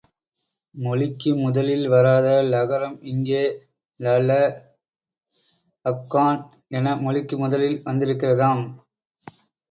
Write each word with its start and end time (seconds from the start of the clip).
மொழிக்கு 0.75 1.31
முதலில் 1.35 1.83
வராத 1.87 2.27
லகரம், 2.53 2.95
இங்கே 3.11 3.43
லள 3.99 4.29
ஃகான் 6.05 6.41
என 6.79 6.95
மொழிக்கு 7.03 7.37
முதலில் 7.37 7.77
வந்திருக்கிறதாம். 7.85 8.63